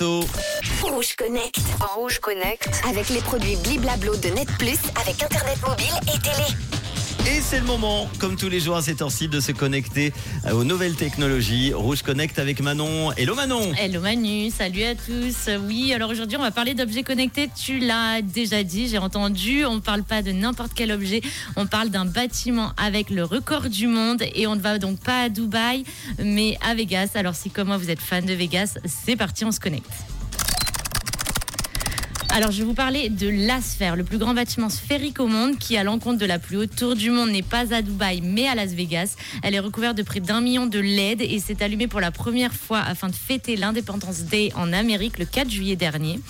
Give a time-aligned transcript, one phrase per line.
[0.00, 1.58] Rouge Connect.
[1.96, 2.70] Rouge Connect.
[2.88, 6.77] Avec les produits Bliblablo de Net Plus, avec Internet mobile et télé.
[7.30, 10.14] Et c'est le moment, comme tous les jours à cette heure-ci, de se connecter
[10.50, 11.74] aux nouvelles technologies.
[11.74, 13.12] Rouge Connect avec Manon.
[13.12, 15.50] Hello Manon Hello Manu, salut à tous.
[15.66, 17.50] Oui, alors aujourd'hui on va parler d'objets connectés.
[17.54, 19.66] Tu l'as déjà dit, j'ai entendu.
[19.66, 21.20] On ne parle pas de n'importe quel objet.
[21.56, 25.24] On parle d'un bâtiment avec le record du monde et on ne va donc pas
[25.24, 25.84] à Dubaï,
[26.18, 27.10] mais à Vegas.
[27.14, 29.92] Alors si comme moi vous êtes fan de Vegas, c'est parti, on se connecte.
[32.38, 35.76] Alors, je vais vous parler de l'Asphère, le plus grand bâtiment sphérique au monde qui,
[35.76, 38.54] à l'encontre de la plus haute tour du monde, n'est pas à Dubaï mais à
[38.54, 39.16] Las Vegas.
[39.42, 42.54] Elle est recouverte de près d'un million de LED et s'est allumée pour la première
[42.54, 46.20] fois afin de fêter l'Independence Day en Amérique le 4 juillet dernier.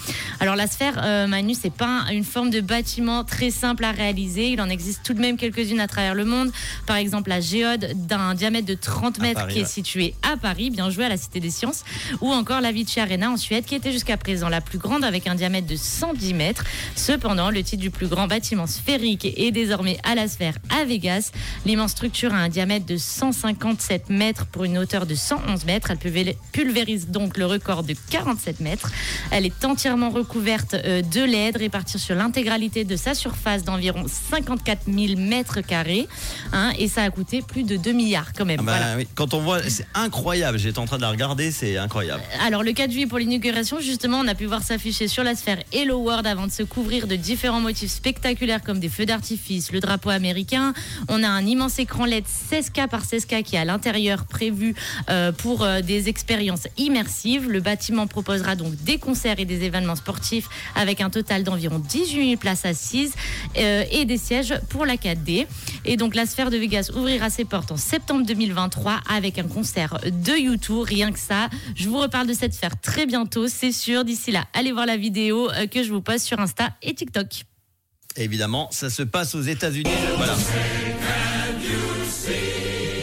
[0.41, 4.49] Alors, l'Asphère, euh, Manu, c'est pas une forme de bâtiment très simple à réaliser.
[4.49, 6.51] Il en existe tout de même quelques-unes à travers le monde.
[6.87, 10.71] Par exemple, la géode d'un diamètre de 30 mètres Paris, qui est située à Paris,
[10.71, 11.85] bien joué à la Cité des Sciences,
[12.23, 15.27] ou encore la Vichy Arena en Suède qui était jusqu'à présent la plus grande avec
[15.27, 16.65] un diamètre de 110 mètres.
[16.95, 21.33] Cependant, le titre du plus grand bâtiment sphérique est désormais à la sphère à Vegas.
[21.67, 25.91] L'immense structure a un diamètre de 157 mètres pour une hauteur de 111 mètres.
[25.91, 28.91] Elle pulvé- pulvérise donc le record de 47 mètres.
[29.31, 34.83] Elle est entièrement recouverte euh, de LED répartie sur l'intégralité de sa surface d'environ 54
[34.87, 36.07] 000 mètres carrés.
[36.53, 38.61] hein, et ça a coûté plus de 2 milliards quand même.
[38.61, 38.97] Ah bah Voilà.
[38.99, 40.59] oui, Quand on voit, c'est incroyable.
[40.59, 42.23] J'étais en train de la regarder, c'est incroyable.
[42.47, 45.59] Alors le 4 juillet pour l'inauguration, justement, on a pu voir s'afficher sur la sphère
[45.81, 49.79] Hello World avant de se couvrir de différents motifs spectaculaires comme des feux d'artifice, le
[49.79, 50.75] drapeau américain.
[51.09, 54.75] On a un immense écran LED 16K par 16K qui est à l'intérieur prévu
[55.09, 57.49] euh, pour euh, des expériences immersives.
[57.49, 62.31] Le bâtiment proposera donc des concerts et des événements sportifs avec un total d'environ 18
[62.31, 63.15] 000 places assises
[63.57, 65.47] euh, et des sièges pour la 4D.
[65.85, 70.01] Et donc la sphère de Vegas ouvrira ses portes en septembre 2023 avec un concert
[70.05, 70.83] de YouTube.
[70.83, 74.05] Rien que ça, je vous reparle de cette sphère très bientôt, c'est sûr.
[74.05, 77.45] D'ici là, allez voir la vidéo que je vous poste sur Insta et TikTok.
[78.17, 79.91] Évidemment, ça se passe aux États-Unis.
[80.17, 80.35] Voilà.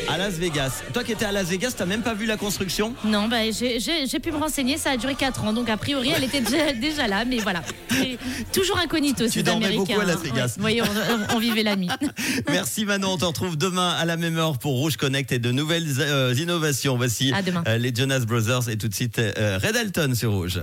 [0.07, 0.81] À Las Vegas.
[0.93, 2.93] Toi qui étais à Las Vegas, t'as même pas vu la construction?
[3.03, 6.23] Non, bah, j'ai pu me renseigner, ça a duré 4 ans, donc a priori elle
[6.23, 7.63] était déjà, déjà là, mais voilà.
[8.03, 8.17] Et
[8.53, 9.95] toujours incognito, ces dormais Américains.
[9.95, 10.19] beaucoup à Las hein.
[10.23, 10.55] Vegas.
[10.57, 11.89] Ouais, voyez, on, on vivait la nuit.
[12.49, 15.51] Merci Manon, on te retrouve demain à la même heure pour Rouge Connect et de
[15.51, 16.95] nouvelles euh, innovations.
[16.97, 17.33] Voici
[17.67, 20.61] euh, les Jonas Brothers et tout de suite euh, Red Alton sur Rouge.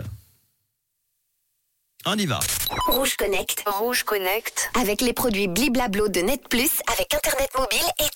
[2.05, 2.41] On y va.
[2.89, 3.63] Rouge Connect.
[3.65, 4.71] Rouge Connect.
[4.81, 8.13] Avec les produits Bliblablo de Net Plus, avec Internet mobile et télé.